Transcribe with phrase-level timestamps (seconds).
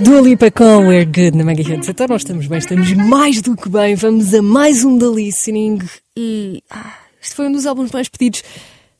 [0.00, 1.88] Dua Lipa com We're Good na Mega Hits.
[1.88, 3.94] Então nós estamos bem, estamos mais do que bem.
[3.94, 5.80] Vamos a mais um da Listening
[6.16, 8.42] e ah, este foi um dos álbuns mais pedidos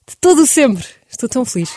[0.07, 0.85] de todo o sempre.
[1.11, 1.71] Estou tão feliz.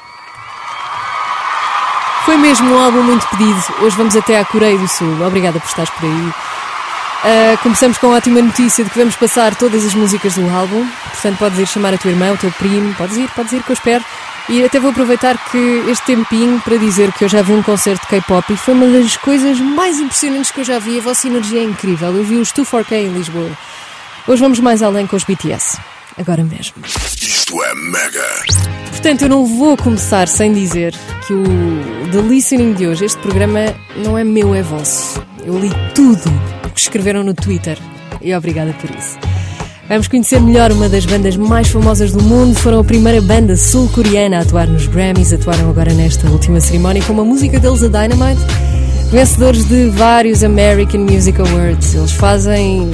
[2.26, 3.64] Foi mesmo um álbum muito pedido.
[3.82, 5.26] Hoje vamos até à Coreia do Sul.
[5.26, 6.12] Obrigada por estares por aí.
[6.12, 10.88] Uh, começamos com a ótima notícia de que vamos passar todas as músicas do álbum.
[11.12, 12.94] Portanto, podes ir chamar a tua irmã, o teu primo.
[12.96, 14.06] Podes ir, podes ir, que eu espero.
[14.50, 15.58] E até vou aproveitar que
[15.90, 18.88] este tempinho para dizer que eu já vi um concerto de K-pop e foi uma
[18.88, 21.00] das coisas mais impressionantes que eu já vi.
[21.00, 22.16] A vossa energia é incrível.
[22.16, 23.52] Eu vi os 2 k em Lisboa.
[24.26, 25.78] Hoje vamos mais além com os BTS.
[26.18, 26.76] Agora mesmo.
[26.86, 28.46] Isto é Mega.
[28.90, 30.96] Portanto, eu não vou começar sem dizer
[31.28, 31.44] que o
[32.12, 33.60] The Listening de hoje, este programa,
[33.98, 35.22] não é meu, é vosso.
[35.46, 36.30] Eu li tudo
[36.66, 37.78] o que escreveram no Twitter
[38.22, 39.18] e obrigada por isso.
[39.90, 42.54] Vamos conhecer melhor uma das bandas mais famosas do mundo.
[42.60, 45.32] Foram a primeira banda sul-coreana a atuar nos Grammys.
[45.32, 48.42] Atuaram agora nesta última cerimónia com uma música deles, a Dynamite.
[49.10, 51.96] Vencedores de vários American Music Awards.
[51.96, 52.92] Eles fazem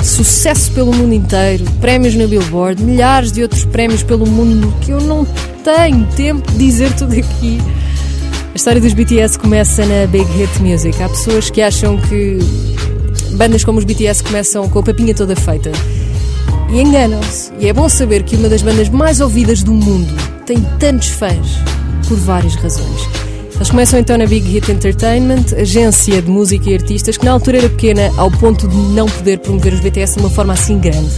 [0.00, 5.00] sucesso pelo mundo inteiro, prémios na Billboard, milhares de outros prémios pelo mundo que eu
[5.00, 5.26] não
[5.64, 7.58] tenho tempo de dizer tudo aqui.
[8.52, 11.02] A história dos BTS começa na Big Hit Music.
[11.02, 12.38] Há pessoas que acham que
[13.32, 15.72] bandas como os BTS começam com a papinha toda feita
[16.70, 17.52] e enganam-se.
[17.58, 20.14] E é bom saber que uma das bandas mais ouvidas do mundo
[20.46, 21.58] tem tantos fãs
[22.06, 23.08] por várias razões.
[23.54, 27.58] Eles começam então na Big Hit Entertainment, agência de música e artistas, que na altura
[27.58, 31.10] era pequena ao ponto de não poder promover os BTS de uma forma assim grande.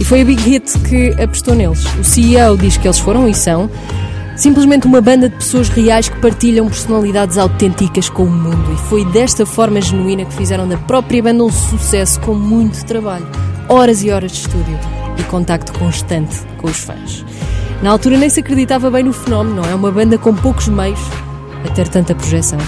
[0.00, 1.84] E foi a Big Hit que apostou neles.
[2.00, 3.68] O CEO diz que eles foram e são
[4.36, 8.72] simplesmente uma banda de pessoas reais que partilham personalidades autênticas com o mundo.
[8.72, 13.26] E foi desta forma genuína que fizeram da própria banda um sucesso com muito trabalho
[13.68, 14.78] horas e horas de estúdio
[15.18, 17.24] e contacto constante com os fãs.
[17.82, 19.74] Na altura nem se acreditava bem no fenómeno, é?
[19.74, 21.00] Uma banda com poucos meios
[21.64, 22.58] a ter tanta projeção.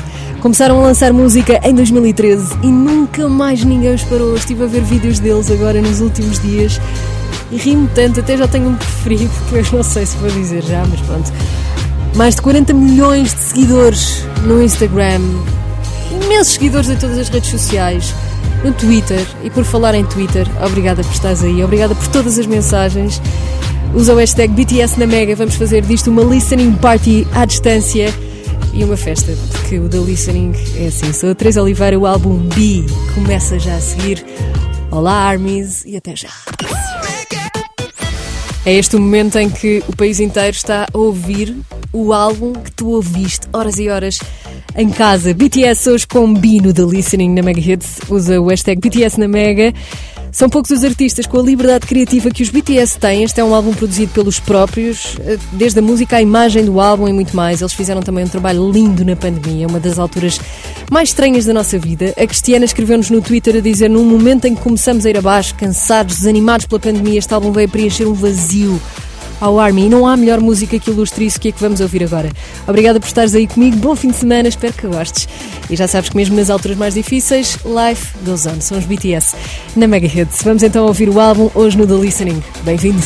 [0.41, 4.34] Começaram a lançar música em 2013 e nunca mais ninguém os parou.
[4.34, 6.81] Estive a ver vídeos deles agora nos últimos dias
[7.50, 10.62] e rimo tanto, até já tenho um preferido que eu não sei se vou dizer
[10.62, 11.32] já, mas pronto.
[12.16, 15.21] Mais de 40 milhões de seguidores no Instagram,
[16.22, 18.15] imensos seguidores em todas as redes sociais
[18.64, 19.25] no Twitter.
[19.44, 23.20] E por falar em Twitter, obrigada por estares aí, obrigada por todas as mensagens.
[23.94, 28.12] Usa o hashtag BTS na Mega, vamos fazer disto uma listening party à distância
[28.72, 31.12] e uma festa, porque o da listening é assim.
[31.12, 34.25] Sou a Teresa Oliveira, o álbum B começa já a seguir.
[34.91, 36.31] Olá, Armies, e até já.
[38.66, 41.54] É este o momento em que o país inteiro está a ouvir
[41.94, 44.19] o álbum que tu ouviste horas e horas
[44.77, 45.32] em casa.
[45.32, 48.00] BTS hoje com Bino da Listening na Mega Hits.
[48.10, 49.72] Usa o hashtag BTS na Mega.
[50.32, 53.22] São poucos os artistas com a liberdade criativa que os BTS têm.
[53.22, 57.06] Este é um álbum produzido pelos próprios, eh, desde a música à imagem do álbum
[57.06, 57.60] e muito mais.
[57.60, 60.41] Eles fizeram também um trabalho lindo na pandemia, uma das alturas
[60.91, 62.12] mais estranhas da nossa vida.
[62.16, 65.55] A Cristiana escreveu-nos no Twitter a dizer: num momento em que começamos a ir abaixo,
[65.55, 68.81] cansados, desanimados pela pandemia, este álbum veio preencher um vazio
[69.41, 69.87] ao Army.
[69.87, 72.31] E não há melhor música que ilustre isso que é que vamos ouvir agora.
[72.67, 75.28] Obrigada por estares aí comigo, bom fim de semana, espero que gostes.
[75.71, 78.61] E já sabes que mesmo nas alturas mais difíceis, life goes on.
[78.61, 79.37] São os BTS
[79.77, 80.43] na Mega Hits.
[80.43, 82.43] Vamos então ouvir o álbum hoje no The Listening.
[82.65, 83.05] Bem-vindo!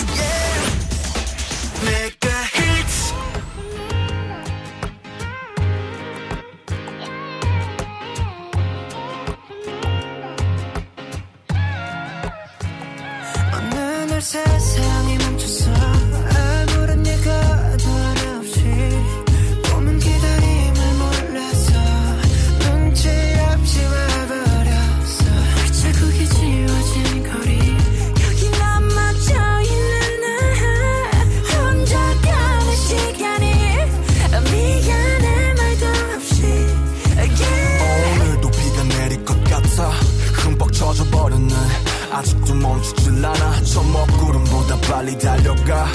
[44.89, 45.87] 빨리 달려가.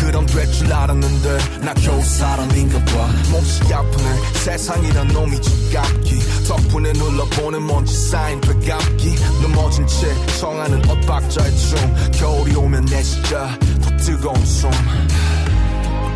[0.00, 3.08] 그럼 될 줄 알았는데 나 겨우 사람인가 봐.
[3.30, 4.04] 몹시 아프네.
[4.44, 6.18] 세상이란 놈이 지각기.
[6.48, 9.16] 덕분에 눌러보는 먼지 쌓인 배갑기.
[9.42, 11.94] 넘어진 채 청하는 엇박자의 춤.
[12.12, 14.70] 겨울이 오면 내 시야 더 뜨거운 숨.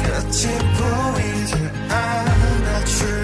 [0.02, 1.55] 끝이 보이지
[1.88, 3.21] 않아 줄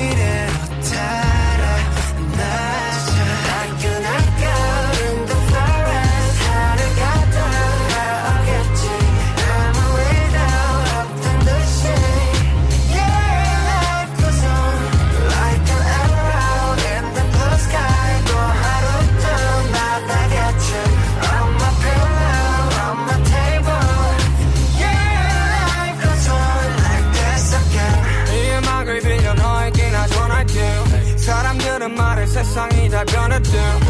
[0.00, 1.29] waiting time.
[33.52, 33.89] 다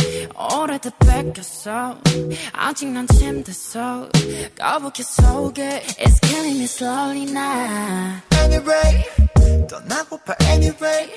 [0.35, 1.97] 오래돼 뺏겼어.
[2.53, 4.09] 아직 난 침대서
[4.57, 8.21] 거북해 속에 It's killing me slowly now.
[8.43, 9.03] Anyway
[9.67, 11.09] 떠나고파 anyway.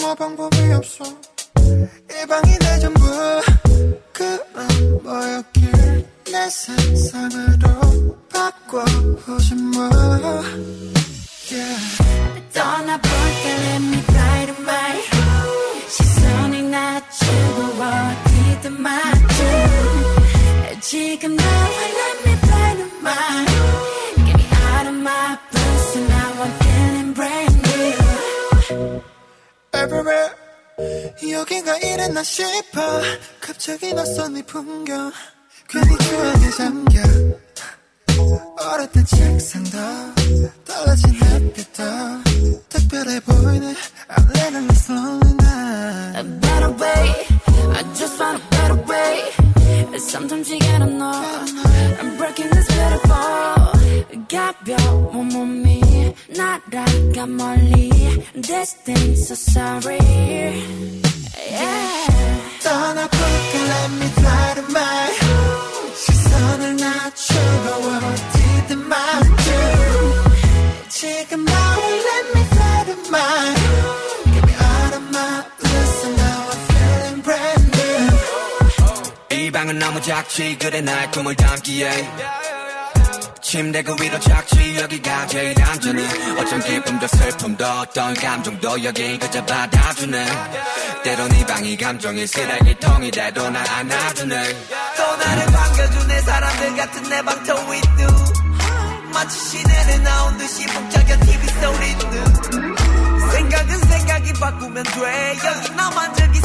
[0.00, 1.04] 뭐 방법이 없어.
[1.04, 3.04] 이 방이 내 전부.
[4.12, 9.88] 그런 뭐였길 내 세상으로 바꿔보지 뭐
[11.50, 11.78] yeah.
[12.52, 14.13] 떠나볼게 let me
[20.94, 23.46] 지금 나와 let me fly to my
[24.14, 29.02] Get me out of my blues and now I'm feeling brand new
[29.74, 30.30] everywhere
[31.28, 33.02] 여긴가 이랬나 싶어
[33.40, 35.10] 갑자기 낯선 이 풍경
[35.68, 37.00] 괜히 추억에 잠겨
[38.62, 39.78] 어렸던 책상도
[40.64, 41.82] 떨어진 햇빛도
[42.68, 43.74] 특별해 보이네
[44.10, 47.26] I'm living this lonely night A better way
[47.74, 49.43] I just found a better way
[49.99, 51.21] Sometimes you gotta know
[51.99, 53.69] I'm breaking this beautiful
[54.27, 57.89] 가벼운 몸이 날아가 멀리
[58.33, 59.99] This thing's so sorry
[61.49, 62.09] Yeah
[62.63, 65.11] 떠나볼게 let me fly to my
[65.95, 69.29] 시선을 낮추고 어디든 맞춤
[70.89, 71.42] 지금
[80.04, 81.90] 작지 그래 날 꿈을 담기에.
[83.40, 86.02] 침대 그 위로 작지 여기가 제일 안전해
[86.38, 90.26] 어쩜 기쁨도 슬픔도 어떤 감정도 여긴 그저 받아주네.
[91.04, 94.52] 때론 이 방이 감정의 쓰레기통이 돼도 날 안아주네.
[94.96, 98.14] 또 나를 반겨주네 사람들 같은 내 방터 위도
[99.10, 105.36] 마치 시내에 나온 듯이 북적여 TV 소리도 생각은 생각이 바꾸면 돼.
[105.46, 106.42] 여기 나만 즐길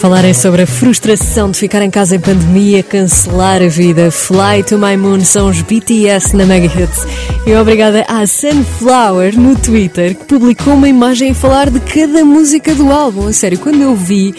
[0.00, 4.10] falarem sobre a frustração de ficar em casa em pandemia, cancelar a vida.
[4.10, 7.04] Fly to My Moon são os BTS na Mega Hits.
[7.46, 12.74] E obrigada à Sunflower no Twitter que publicou uma imagem a falar de cada música
[12.74, 13.26] do álbum.
[13.26, 14.34] A sério, quando eu vi,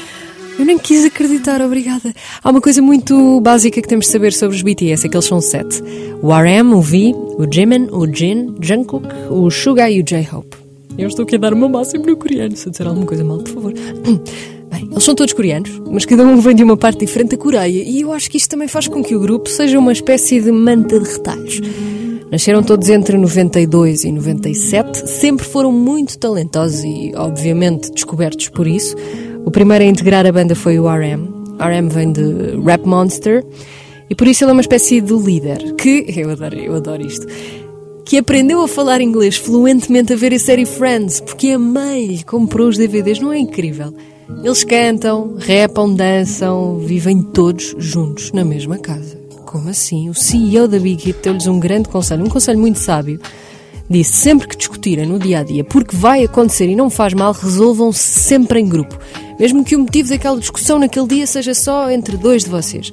[0.57, 2.11] eu nem quis acreditar, obrigada.
[2.43, 5.27] Há uma coisa muito básica que temos de saber sobre os BTS, é que eles
[5.27, 5.79] são sete.
[6.23, 10.57] O RM, o V, o Jimin, o Jin, Jungkook, o Suga e o J-Hope.
[10.97, 13.37] Eu estou aqui a dar uma máxima no coreano, se eu disser alguma coisa mal,
[13.37, 13.73] por favor.
[14.71, 17.83] Bem, eles são todos coreanos, mas cada um vem de uma parte diferente da Coreia,
[17.83, 20.51] e eu acho que isto também faz com que o grupo seja uma espécie de
[20.51, 21.61] manta de retalhos.
[22.31, 28.95] Nasceram todos entre 92 e 97, sempre foram muito talentosos e, obviamente, descobertos por isso.
[29.45, 31.27] O primeiro a integrar a banda foi o RM.
[31.59, 33.45] RM vem de Rap Monster,
[34.09, 37.27] e por isso ele é uma espécie de líder, que, eu adoro, eu adoro isto,
[38.05, 42.23] que aprendeu a falar inglês fluentemente a ver a série Friends, porque a mãe lhe
[42.23, 43.93] comprou os DVDs, não é incrível?
[44.43, 49.19] Eles cantam, rapam, dançam, vivem todos juntos na mesma casa.
[49.45, 50.09] Como assim?
[50.09, 53.19] O CEO da Big Hit deu-lhes um grande conselho, um conselho muito sábio.
[53.89, 57.33] Disse: sempre que discutirem no dia a dia, porque vai acontecer e não faz mal,
[57.33, 58.97] resolvam-se sempre em grupo.
[59.39, 62.91] Mesmo que o motivo daquela discussão naquele dia seja só entre dois de vocês.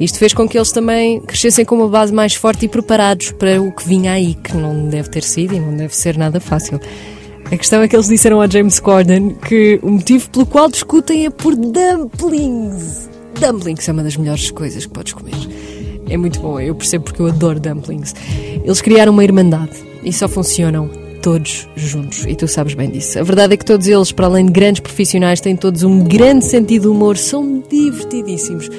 [0.00, 3.62] Isto fez com que eles também crescessem com uma base mais forte e preparados para
[3.62, 6.80] o que vinha aí, que não deve ter sido e não deve ser nada fácil.
[7.52, 11.26] A questão é que eles disseram a James Corden que o motivo pelo qual discutem
[11.26, 13.10] é por dumplings.
[13.38, 15.34] Dumplings é uma das melhores coisas que podes comer.
[16.08, 18.14] É muito bom, eu percebo porque eu adoro dumplings.
[18.64, 20.88] Eles criaram uma irmandade e só funcionam
[21.20, 23.18] todos juntos, e tu sabes bem disso.
[23.18, 26.46] A verdade é que todos eles, para além de grandes profissionais, têm todos um grande
[26.46, 28.70] sentido de humor, são divertidíssimos.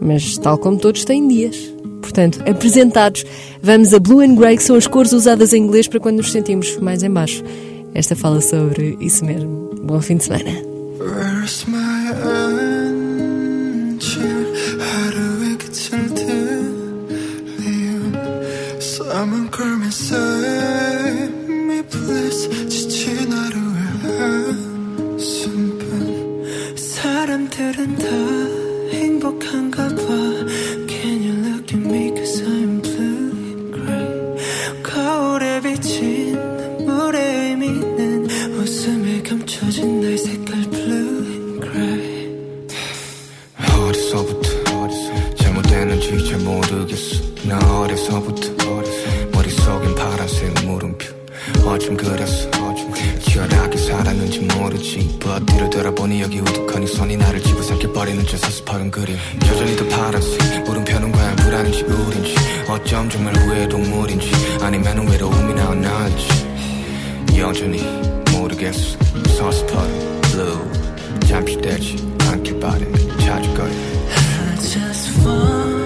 [0.00, 1.72] Mas, tal como todos, têm dias.
[2.00, 3.24] Portanto, apresentados,
[3.62, 6.32] vamos a Blue and Grey, que são as cores usadas em inglês para quando nos
[6.32, 7.44] sentimos mais em baixo.
[7.94, 9.70] Esta fala sobre isso mesmo.
[9.82, 10.50] Bom fim de semana.
[55.22, 59.16] 모르지 버티를 돌아보니 여기 우두커니 손이 나를 집어삼켜 버리는 저 서스퍼른 그림.
[59.46, 62.34] 여전히 더 파란색 물음표는 과연 불안인지 우린지
[62.68, 66.28] 어쩜 정말 후회 동물인지 아니면 외로움이 나왔는지.
[67.38, 67.82] 여전히
[68.32, 68.98] 모르겠어.
[69.36, 70.58] 서스퍼른 blue
[71.26, 71.96] 잠시 되지
[72.30, 72.92] 않길 바래.
[73.18, 75.81] 찾을 거야 I just wanna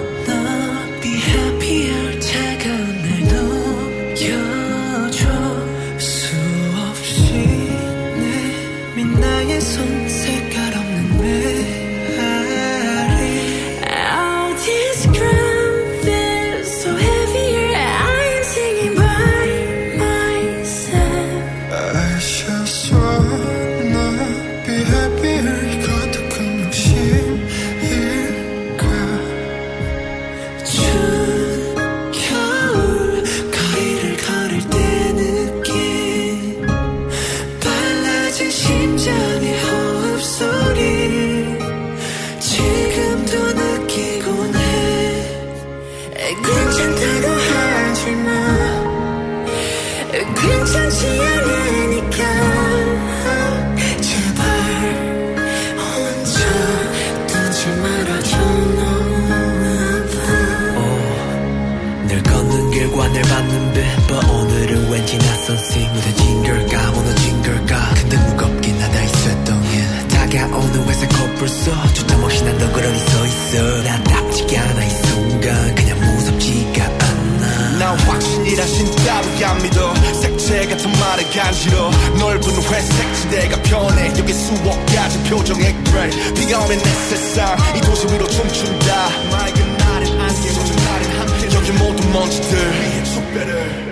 [85.29, 89.09] 표정의 그레이 비가 오면 내 세상 이 도시 위로 춤춘다.
[89.31, 92.57] 맑은 날엔 안개 젖은 날엔 함께 여기 모든 먼지들.
[93.05, 93.87] So better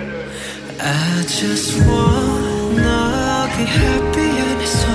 [0.80, 4.85] I just wanna be happy 내손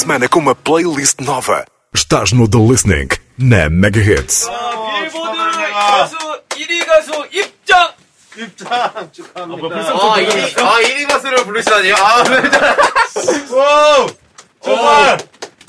[0.00, 1.64] semana com uma playlist nova.
[1.94, 4.48] Estás no The Listening na Mega Hits.
[4.48, 5.36] 빌보드
[5.72, 6.16] 가수
[6.50, 7.92] 1위 가수 입장!
[8.36, 9.66] 입장 축하합니다.
[9.66, 11.92] 아, 1위, 아, 1위 가수를 부르시다니.
[11.92, 13.56] 아, 네.
[13.56, 14.06] 와!
[14.62, 15.18] 정말!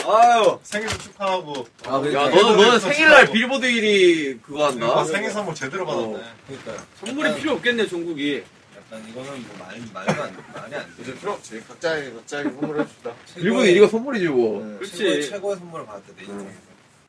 [0.05, 0.59] 아유.
[0.63, 1.67] 생일도 축하하고.
[1.85, 4.87] 야, 너는, 너는 생일날 빌보드 1위 그거 한다?
[4.87, 6.17] 아, 생일 선물 제대로 받았네.
[6.47, 6.77] 그러니까요.
[7.05, 8.43] 선물이 필요 없겠네, 종국이.
[8.92, 11.02] 약간 이거는 뭐 말, 말도 안, 말이 안 돼.
[11.02, 11.64] 이제 필요 없지.
[11.66, 13.12] 각자의, 각자의 선물을 해줍시다.
[13.36, 14.62] 빌보드 1위가 선물이지, 뭐.
[14.62, 14.96] 네, 그렇지.
[14.98, 16.58] 최고의, 최고의 선물을 받았대, 내 인생에서.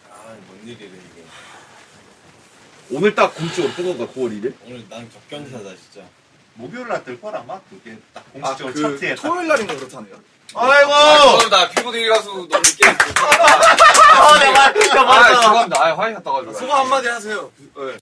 [0.10, 1.24] 아, 뭔 일이래, 이게.
[2.92, 4.54] 오늘 딱 공식으로 뜬 건가, 9월 1일?
[4.66, 6.08] 오늘 난 격경사다, 진짜.
[6.54, 7.60] 목요일 날뜰걸 아마?
[7.70, 9.16] 그게 딱 공식적으로 그 차트에.
[9.16, 9.22] 딱.
[9.24, 10.16] 토요일 날인가 그렇다네요.
[10.56, 10.90] 아이고!
[10.92, 11.70] 죄송합니다.
[11.72, 12.86] 빌보드 1위 가수 너무 늦게.
[12.88, 15.36] 아, 내가 말, 진짜 아, 맞다.
[15.36, 15.86] 죄송합니다.
[15.86, 16.54] 아, 화이 갔다 가지고.
[16.54, 17.52] 소감 한마디 하세요.
[17.76, 17.98] 네.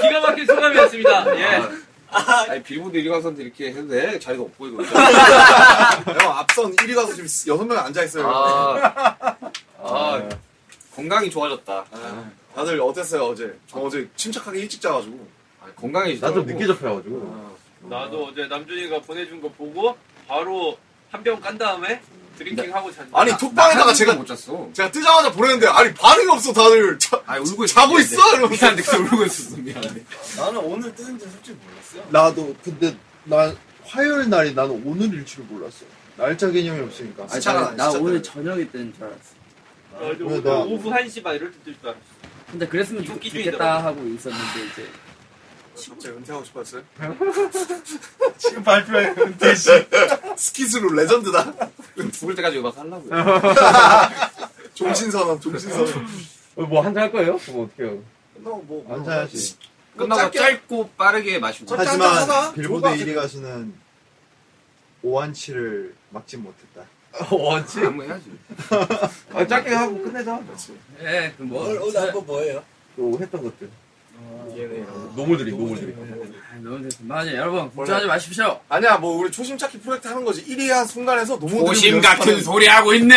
[0.00, 1.38] 기가 막힌 소감이었습니다.
[1.40, 1.62] 예.
[2.10, 4.18] 아니, 빌보드 1위 가수한테 이렇게 해도 돼?
[4.18, 4.82] 자리가 없고, 이거.
[4.84, 8.28] 형 앞선 1위 가서 지금 6명 앉아 있어요.
[8.28, 9.36] 아,
[9.78, 10.28] 아,
[10.94, 11.84] 건강이 좋아졌다.
[12.54, 13.54] 다들 어땠어요, 어제?
[13.66, 15.26] 저 어제 침착하게 일찍 자가지고.
[15.62, 17.52] 아, 건강이 나도 늦게 접해가지고.
[17.88, 19.96] 나도 어제 남준이가 보내준 거 보고
[20.28, 20.76] 바로
[21.10, 22.00] 한 병 깐 다음에
[22.36, 24.68] 드링킹 하고 잤는데 아니, 톡방에다가 제가, 못 잤어.
[24.72, 26.98] 제가 뜨자마자 보냈는데, 아니, 반응이 없어, 다들.
[26.98, 27.74] 자, 아 울고 있어.
[27.74, 28.16] 자고 있어?
[28.36, 28.66] 이러면서.
[28.66, 29.56] 미안해, 그때 울고 있었어.
[29.56, 30.04] 미안해.
[30.36, 32.10] 나는 오늘 뜨는지 솔직히 몰랐어요.
[32.10, 35.84] 나도 근데 난 화요일 날이 나는 오늘일 줄 몰랐어.
[36.16, 37.22] 날짜 개념이 없으니까.
[37.24, 38.22] 아니, 진짜, 나 진짜 오늘.
[38.22, 39.42] 저녁에 뜨는 줄 알았어.
[40.18, 42.00] 나왜 나- 오후 1시 반 이럴 때 뜰 줄 알았어.
[42.50, 44.88] 근데 그랬으면 좋, 좋겠다 하고 있었는데 이제
[45.88, 46.82] 갑자기 은퇴하고 싶었어요?
[48.38, 49.70] 지금 발표해, 은퇴 씨.
[50.36, 51.54] 스키스로 레전드다.
[52.12, 53.10] 죽을 때까지 음악 하려고요.
[54.74, 56.06] 종신선언, 종신선언.
[56.68, 57.38] 뭐 한 잔 할 거예요?
[57.38, 57.98] 그럼 어떻게 해요?
[58.36, 58.84] 뭐, 뭐.
[58.88, 59.56] 한잔하지.
[59.96, 61.74] 끝나고 짧고 빠르게 마시고.
[61.76, 63.74] 하지만 빌보드 1위 가수는
[65.02, 66.84] 오한치를 막지 못했다.
[67.30, 67.80] 원치?
[67.80, 68.30] 한번 해야지.
[69.34, 70.40] 아, 짧게 하고 끝내자.
[71.02, 72.64] 예, 그럼 뭐 오늘, 오늘 한번 뭐예요?
[72.96, 73.70] 또 했던 것들.
[75.14, 75.94] 노물들이, 노물들이.
[76.52, 76.98] 아, 너무 됐어.
[77.02, 78.60] 맞아, 여러분 걱정하지 마십시오.
[78.68, 80.44] 아니야, 뭐, 우리 초심 찾기 프로젝트 하는 거지.
[80.46, 83.14] 1위 한 순간에서 너무 고심 같은 소리 하고 있네.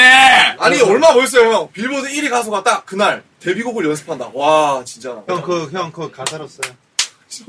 [0.58, 1.72] 아니, 얼마 멋있어요, 형.
[1.72, 4.32] 빌보드 1위 가수가 딱 그날 데뷔곡을 연습한다.
[4.34, 5.24] 와, 진짜.
[5.28, 6.74] 형, 그, 형, 그거 가사로 써요.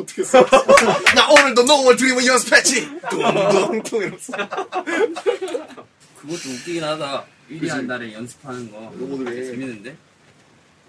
[0.01, 0.45] 어떻게 써?
[1.15, 2.89] 나 오늘도 노을 드림을 연습했지.
[3.09, 4.33] 뚱뚱뚱 이러면서.
[6.21, 7.25] 그것도 웃기긴 하다.
[7.51, 8.79] 1위 한 달에 연습하는 거.
[8.97, 9.45] 너무들 해.
[9.45, 9.97] 재밌는데?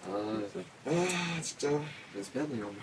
[0.10, 0.46] 아,
[0.86, 1.70] 아, 진짜.
[2.16, 2.74] 연습해야 돼요.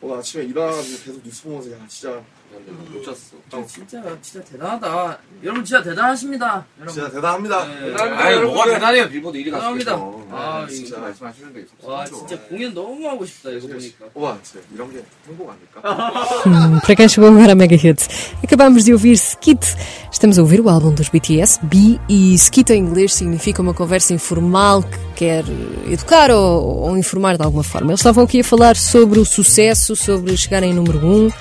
[0.00, 2.24] 오늘 아침에 일어나가지고 계속 뉴스 보면서, 야, 진짜.
[2.91, 3.37] 못 잤어.
[3.53, 5.17] 아, 진짜 진짜 대단하다.
[5.43, 6.65] 여러분 진짜 대단하십니다.
[6.79, 6.93] 여러분.
[6.93, 7.65] 진짜 대단합니다.
[7.65, 7.93] 네.
[7.95, 9.77] 아니, 뭐가 대단해요, 빌보드 1위 가수.
[9.77, 10.35] 대단합니다.
[10.35, 11.65] 아, 진짜 이거- 말씀하시는데.
[11.83, 14.05] 와 진짜 공연 너무 하고 싶다 이거 보니까.
[14.13, 15.81] 와, 진짜 이런 게 행복 아닐까?
[16.45, 18.07] Hum, para quem chegou agora a Mega Hits,
[18.43, 19.65] acabámos de ouvir Skit.
[20.11, 24.13] Estamos a ouvir o álbum dos BTS, B, e Skit em inglês significa uma conversa
[24.13, 25.43] informal que quer
[25.89, 27.91] educar ou, ou informar de alguma forma.
[27.91, 31.09] Eles estavam aqui a falar sobre o sucesso, sobre chegar em número 1.
[31.27, 31.31] Um.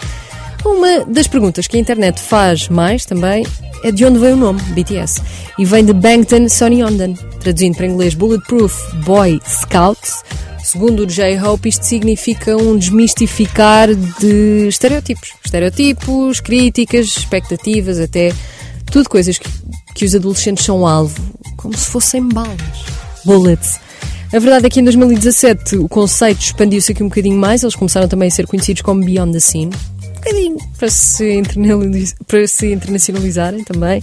[0.66, 3.46] uma das perguntas que a internet faz mais também
[3.84, 5.22] é de onde veio o nome, BTS.
[5.60, 8.74] E vem de Bangtan Sonyeondan, traduzindo para inglês Bulletproof
[9.06, 10.24] Boy Scouts.
[10.64, 15.34] Segundo o J-Hope, isto significa um desmistificar de estereótipos.
[15.44, 18.34] Estereótipos, críticas, expectativas, até
[18.90, 19.50] tudo coisas que,
[19.94, 21.22] que os adolescentes são alvo,
[21.58, 22.58] como se fossem balas.
[23.26, 23.80] Bullets.
[24.32, 28.08] A verdade é que em 2017 o conceito expandiu-se aqui um bocadinho mais, eles começaram
[28.08, 29.72] também a ser conhecidos como Beyond the Scene.
[30.24, 31.44] Bocadinho para se,
[32.28, 34.02] para se internacionalizarem também.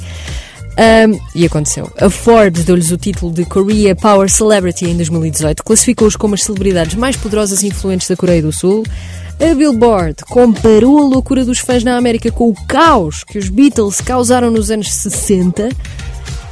[0.81, 1.91] Um, e aconteceu.
[2.01, 6.95] A Forbes deu-lhes o título de Korea Power Celebrity em 2018, classificou-os como as celebridades
[6.95, 8.85] mais poderosas e influentes da Coreia do Sul.
[9.41, 14.01] A Billboard comparou a loucura dos fãs na América com o caos que os Beatles
[14.01, 15.71] causaram nos anos 60.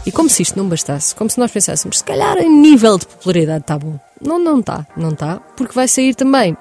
[0.04, 3.06] E como se isto não bastasse, como se nós pensássemos, se calhar em nível de
[3.06, 3.98] popularidade está bom.
[4.20, 6.56] Não, não está, não está, porque vai sair também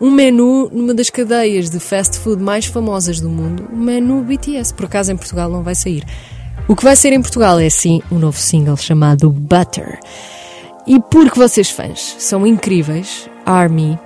[0.00, 4.72] um menu numa das cadeias de fast food mais famosas do mundo, o menu BTS.
[4.72, 6.04] Por acaso em Portugal não vai sair.
[6.66, 9.98] O que vai ser em Portugal é sim um novo single chamado Butter.
[10.86, 13.98] E porque vocês fãs são incríveis, Army,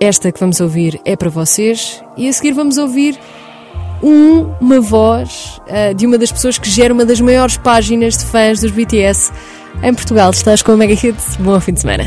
[0.00, 3.18] esta que vamos ouvir é para vocês e a seguir vamos ouvir
[4.02, 8.24] um, uma voz uh, de uma das pessoas que gera uma das maiores páginas de
[8.24, 9.32] fãs dos BTS
[9.82, 10.30] em Portugal.
[10.30, 11.36] Estás com a Mega Hits?
[11.36, 12.04] Bom fim de semana.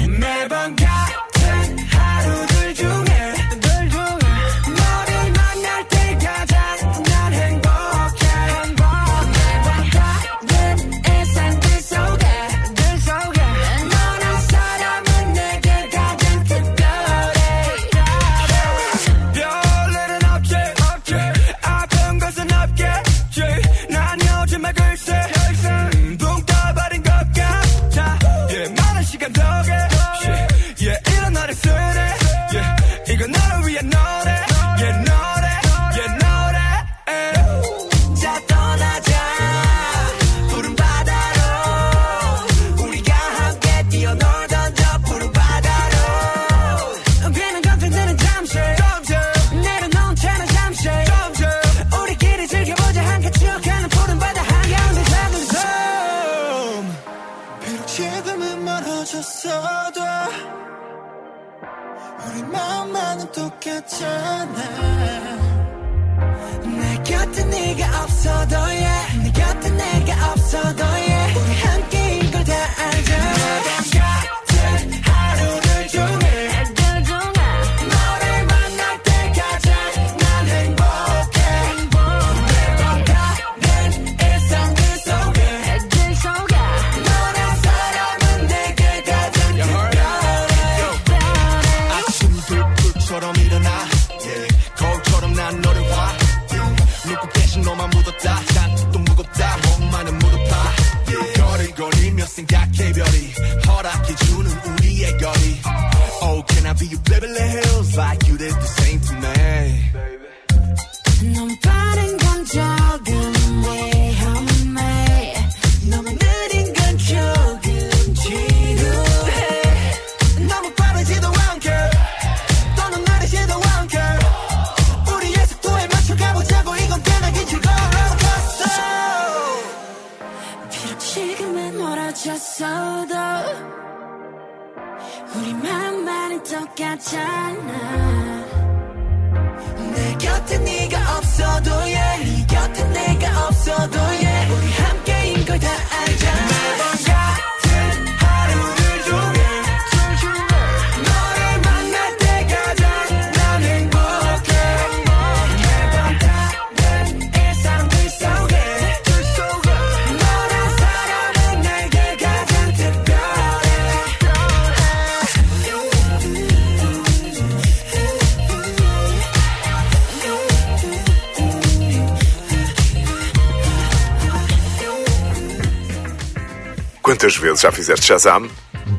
[177.38, 178.50] vezes já fizeste Shazam?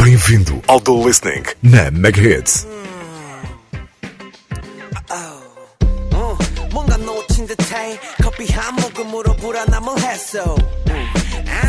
[0.02, 2.66] Bem-vindo ao Do Listening na Megahits.
[2.66, 2.78] Hum.
[5.10, 5.38] Oh.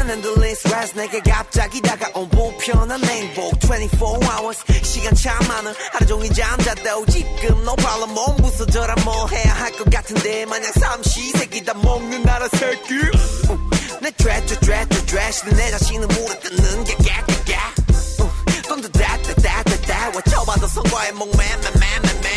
[0.10, 7.06] Endless rest 내게 갑자기 다가온 불편한 행복 24 hours 시간 참 많아 하루 종일 잠잤다오
[7.06, 12.48] 지금 no problem 몸 부서져라 뭐 해야 할 것 같은데 마냥 삼시세끼 다 먹는 나라
[12.50, 13.69] 새끼 uh.
[14.02, 17.58] 내 trash trash trash 내 자신을 물에 뜯는 게 깨깨깨
[18.68, 22.30] 던져다다다다다 외쳐봐도 성과의 목매매매매매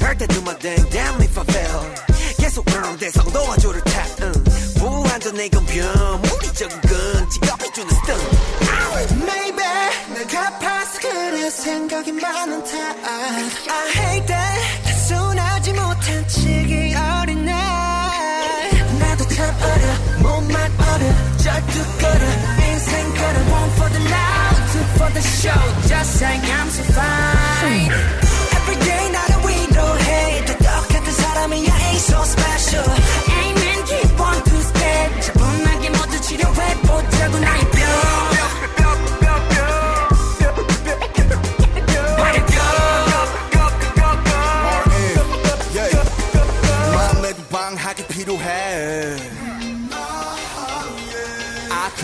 [0.00, 1.94] Hurt that to my damn damn if I fail
[2.38, 4.04] 계속 earn 대성 너와 조를 타
[4.80, 8.18] 무한전 내 검편 물리적인 건 지갑이 주는 스턴
[9.22, 9.64] Maybe
[10.14, 14.75] 내가 past 그래 생각이 많은 탓 I hate that
[23.76, 24.00] for the
[24.96, 28.25] for the show Just like I'm so fine.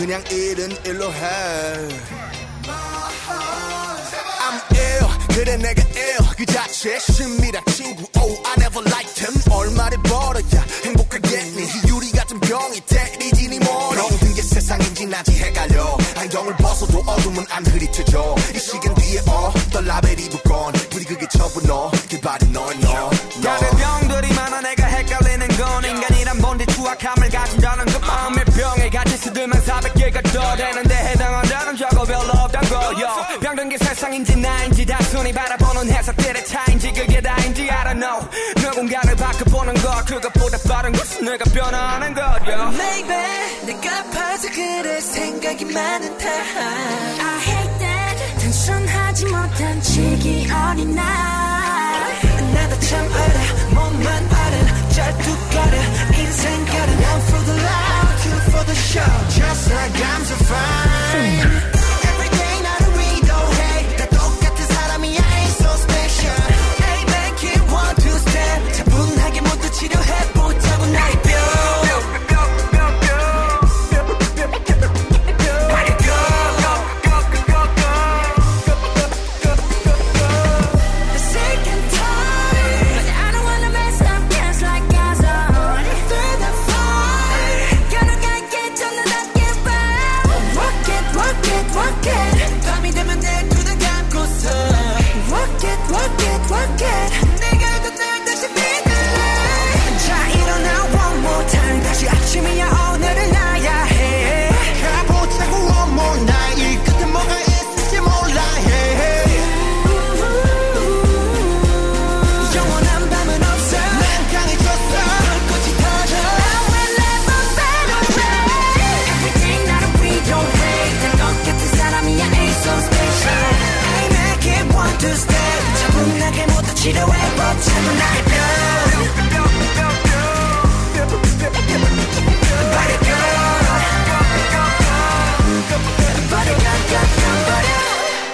[0.03, 1.87] 그냥 일은 일로 해.
[4.41, 5.07] I'm ill.
[5.29, 6.17] 그래 내가 ill.
[6.35, 8.03] 그 자체 신미라 친구.
[8.17, 9.33] Oh I never liked him.
[9.49, 11.69] 얼마를 벌어야 행복하겠니?
[11.87, 13.95] 유리 같은 병이 때리지니 뭐니?
[13.95, 15.97] 병든 게 세상인지 난지 헷갈려.
[16.17, 18.35] 안경을 벗어도 어둠은 안 흐리쳐져.
[18.53, 20.73] 이 시간 뒤에 어떤 라벨이 붙건?
[30.13, 33.07] 400개가 더 되는데 해당한다는 저거 별로 없단 거요.
[33.41, 38.29] 병든 게 세상인지 나인지 단순히 바라보는 해석들의 차인지 그게 다인지 don't know.
[38.57, 43.15] 누군가를 바꿔보는 것 그것보다 빠른 것은 내가 변화하는 거요 Maybe
[43.65, 51.03] 내가 아파서 그래 생각이 많은 탓 I hate that 단순하지 못한 지기 어린 날.
[52.53, 55.77] 나도 참 알아 몸만 알아 잘뚝 가려
[56.19, 56.65] 인생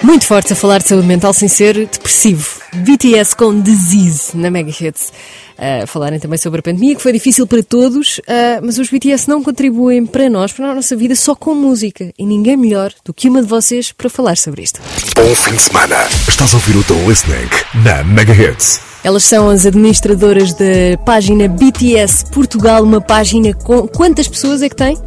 [0.09, 2.43] Muito forte a falar de saúde mental sem ser depressivo.
[2.73, 5.13] BTS com Disease na Mega Hits.
[5.55, 9.29] Uh, falarem também sobre a pandemia, que foi difícil para todos, uh, mas os BTS
[9.29, 12.11] não contribuem para nós, para a nossa vida, só com música.
[12.17, 14.81] E ninguém melhor do que uma de vocês para falar sobre isto.
[15.15, 15.95] Bom fim de semana.
[16.27, 17.49] Estás a ouvir o The Listening
[17.85, 18.81] na Mega Hits.
[19.03, 23.87] Elas são as administradoras da página BTS Portugal, uma página com.
[23.87, 24.97] Quantas pessoas é que tem?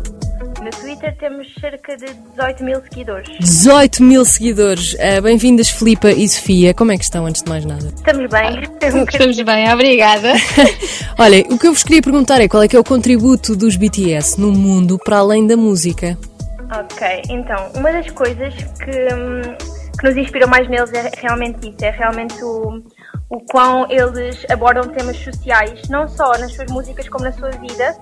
[1.02, 3.28] Twitter temos cerca de 18 mil seguidores.
[3.40, 4.94] 18 mil seguidores.
[4.94, 6.72] Uh, Bem-vindas, Filipa e Sofia.
[6.72, 7.86] Como é que estão, antes de mais nada?
[7.88, 8.62] Estamos bem.
[9.10, 10.32] Estamos bem, obrigada.
[11.18, 13.74] Olha, o que eu vos queria perguntar é qual é que é o contributo dos
[13.74, 16.16] BTS no mundo para além da música?
[16.72, 19.56] Ok, então, uma das coisas que, hum,
[19.98, 22.80] que nos inspirou mais neles é realmente isso, é realmente o,
[23.28, 27.96] o quão eles abordam temas sociais, não só nas suas músicas como na sua vida,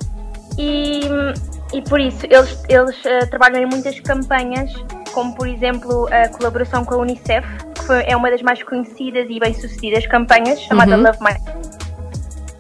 [0.59, 4.73] e, hum, e por isso eles, eles eh, trabalham em muitas campanhas,
[5.13, 9.27] como por exemplo a colaboração com a Unicef, que foi- é uma das mais conhecidas
[9.29, 11.03] e bem-sucedidas campanhas, chamada Uhum.
[11.03, 11.37] Love My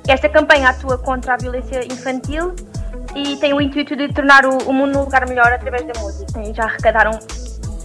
[0.09, 2.53] esta campanha atua contra a violência infantil
[3.15, 6.43] e tem o intuito de tornar o, o mundo um lugar melhor através da música.
[6.43, 7.13] E já arrecadaram,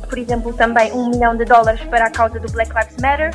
[0.09, 3.31] por exemplo, também um milhão de dólares para a causa do Black Lives Matter.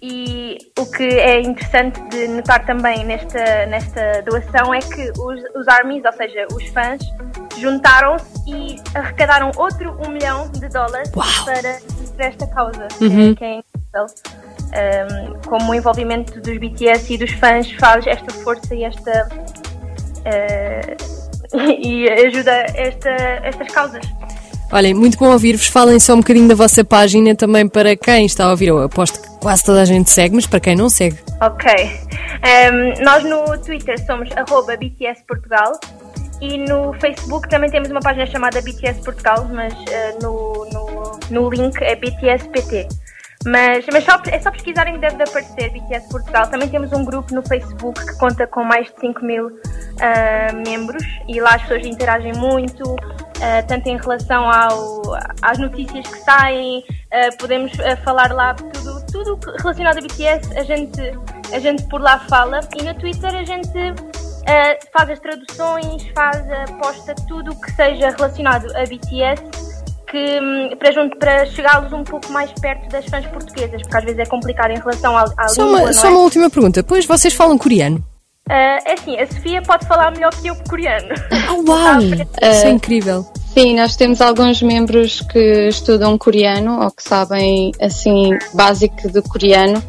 [0.00, 5.66] E o que é interessante de notar também nesta, nesta doação é que os, os
[5.68, 7.00] ARMYs, ou seja, os fãs,
[7.58, 11.78] juntaram-se e arrecadaram outro um milhão de dólares para,
[12.16, 13.34] para esta causa, é- Uhum.
[13.34, 14.06] que é incrível.
[14.68, 19.28] Um, como o envolvimento dos BTS e dos fãs faz esta força e esta
[20.26, 20.96] eh,
[21.80, 23.10] e ajuda esta,
[23.42, 24.04] estas causas.
[24.70, 25.66] Olhem, muito bom ouvir-vos.
[25.68, 28.66] Falem só um bocadinho da vossa página também para quem está a ouvir.
[28.68, 31.18] Eu aposto que quase toda a gente segue, mas para quem não segue.
[31.40, 31.72] Ok.
[32.38, 35.72] Um, nós no Twitter somos arroba BTS Portugal
[36.40, 41.50] e no Facebook também temos uma página chamada BTS Portugal, mas eh, no, no, no
[41.50, 42.88] link é BTSPT.
[43.46, 46.48] Mas, mas só, é só pesquisarem que deve de aparecer BTS Portugal.
[46.48, 49.50] Também temos um grupo no Facebook que conta com mais de 5 mil
[50.00, 52.96] ah, membros e lá as pessoas interagem muito,
[53.40, 55.02] ah, tanto em relação ao,
[55.40, 57.72] às notícias que saem, ah, podemos
[58.04, 61.00] falar lá tudo, tudo relacionado a BTS, a gente,
[61.52, 63.70] a gente por lá fala e no Twitter a gente
[64.46, 69.42] ah, faz as traduções, faz, ah, posta tudo o que seja relacionado a BTS
[70.10, 74.04] que, hum, para, jun- para chegá-los um pouco mais perto das fãs portuguesas, porque às
[74.04, 76.10] vezes é complicado em relação à, à Só língua, uma, só é?
[76.10, 76.82] uma última pergunta.
[76.82, 78.02] Pois vocês falam coreano?
[78.48, 81.08] Ah, é assim, a Sofia pode falar melhor que eu coreano.
[81.50, 82.00] Oh, uau!
[82.40, 83.26] Isso é incrível.
[83.54, 89.82] Sim, nós temos alguns membros que estudam coreano ou que sabem, assim, básico do coreano.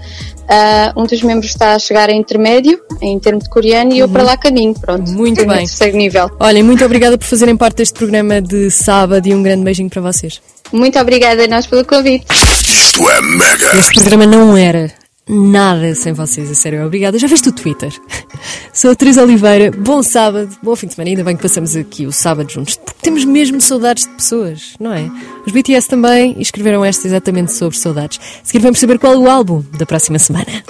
[0.47, 4.09] Ah, um dos membros está a chegar a intermédio, em termos de coreano, e eu
[4.09, 5.11] para lá caminho, pronto.
[5.11, 5.57] Muito bem.
[5.57, 6.31] terceiro nível.
[6.39, 10.01] Olhem, muito obrigada por fazerem parte deste programa de sábado e um grande beijinho para
[10.01, 10.41] vocês.
[10.71, 12.25] Muito obrigada a nós pelo convite.
[12.31, 13.77] Isto é Mega.
[13.77, 14.91] Este programa não era
[15.29, 16.85] nada sem vocês, a sério.
[16.85, 17.19] Obrigada.
[17.19, 17.93] Já viste o Twitter?
[18.73, 19.71] Sou a Teresa Oliveira.
[19.71, 21.11] Bom sábado, bom fim de semana.
[21.11, 24.93] Ainda bem que passamos aqui o sábado juntos, porque temos mesmo saudades de pessoas, não
[24.93, 25.09] é?
[25.45, 28.19] Os BTS também escreveram esta exatamente sobre saudades.
[28.43, 30.63] Seguir vamos saber qual é o álbum da próxima semana.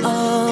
[0.00, 0.49] 꿈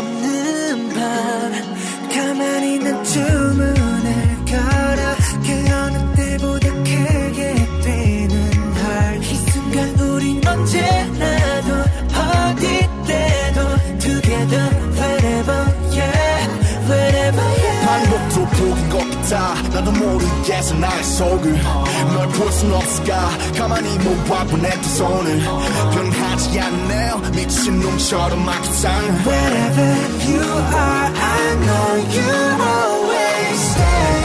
[19.29, 25.39] 같아 나도 모르겠어 나의 속을 널 볼 순 없을까 가만히 내두 손을
[25.93, 34.23] 변하지 않네요 미친 놈처럼 막 이상해 Wherever you are, I know you always stay.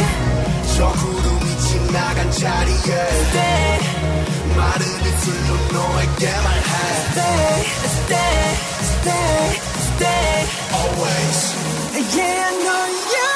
[0.78, 3.80] 저 구름이 지나간 자리에 Stay,
[4.56, 6.62] 마른 입술로 너에게 말해
[7.12, 10.48] stay, stay, stay, stay.
[10.74, 11.40] Always
[12.16, 13.33] Yeah, I know you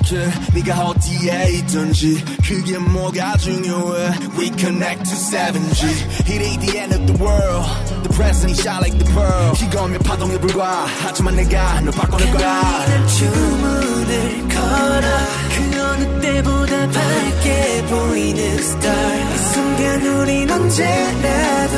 [0.00, 5.84] 생각해 네가 어디에 있든지 그게 뭐가 중요해 We connect to 7G
[6.28, 7.66] It ain't the end of the world
[8.02, 13.06] The present shine like the pearl 이거면 파동에 불과 하지만 내가 널 바꿔낼 거야 난
[13.06, 15.06] 주문을 걸어
[15.52, 21.76] 그 어느 때보다 밝게 보이는 star 이 순간 우린 언제라도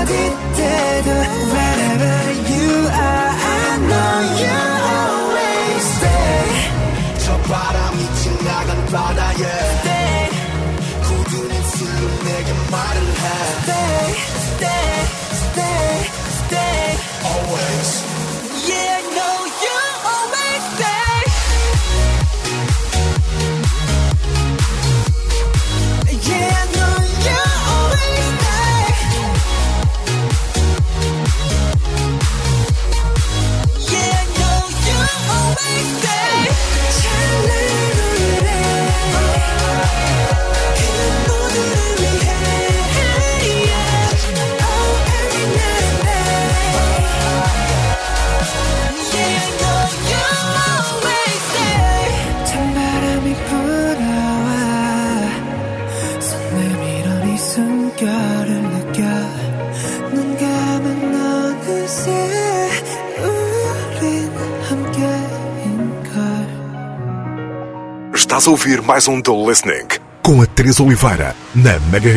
[0.00, 0.12] 어디
[0.56, 1.10] 때도
[1.52, 2.16] Wherever
[2.48, 4.56] you are I know you
[4.88, 6.63] always stay 저
[7.47, 10.29] 바람이 지나간 바다에 Stay,
[11.03, 13.25] 굳은 입술로 내게 말을 해
[13.61, 14.13] stay,
[14.55, 14.93] stay,
[15.31, 15.95] stay,
[16.41, 17.91] stay Always
[18.67, 18.94] Yeah,
[68.45, 69.87] Estás a ouvir mais um The Listening.
[70.21, 72.11] Com a Teresa Oliveira na Mega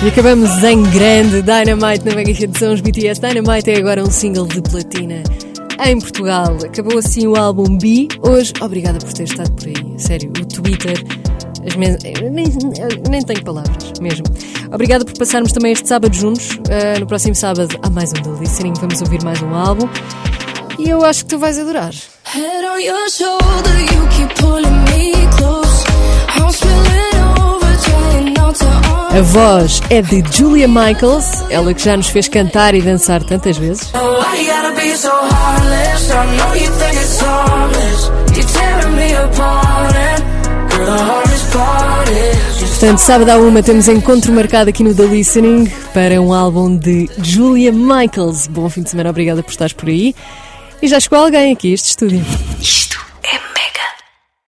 [0.00, 3.20] E acabamos em grande Dynamite na Mega Hit são os BTS.
[3.20, 5.24] Dynamite é agora um single de platina
[5.84, 6.56] em Portugal.
[6.64, 8.06] Acabou assim o álbum B.
[8.22, 9.98] Hoje, obrigada por ter estado por aí.
[9.98, 11.04] Sério, o Twitter.
[11.66, 11.98] As men...
[12.30, 12.46] nem,
[13.10, 14.24] nem tenho palavras, mesmo.
[14.72, 16.52] Obrigada por passarmos também este sábado juntos.
[16.52, 18.74] Uh, no próximo sábado há mais um The Listening.
[18.80, 19.88] Vamos ouvir mais um álbum.
[20.78, 21.92] E eu acho que tu vais adorar.
[22.22, 25.84] Head on your shoulder, you keep pulling me close.
[26.36, 27.17] I'm
[29.10, 33.56] A voz é de Julia Michaels, ela que já nos fez cantar e dançar tantas
[33.56, 33.90] vezes.
[33.94, 34.18] Oh,
[42.68, 47.08] Portanto, sábado à uma temos encontro marcado aqui no The Listening para um álbum de
[47.22, 48.46] Julia Michaels.
[48.46, 50.14] Bom fim de semana, obrigada por estares por aí.
[50.82, 52.24] E já chegou alguém aqui a este estúdio.
[52.60, 53.07] Isto